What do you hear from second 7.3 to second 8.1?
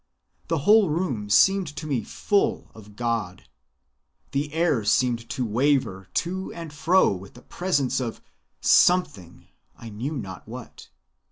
the presence